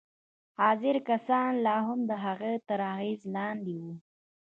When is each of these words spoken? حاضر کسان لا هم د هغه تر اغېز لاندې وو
حاضر 0.59 0.95
کسان 1.09 1.51
لا 1.65 1.77
هم 1.87 1.99
د 2.09 2.11
هغه 2.25 2.51
تر 2.67 2.79
اغېز 2.93 3.21
لاندې 3.35 3.75
وو 3.81 3.93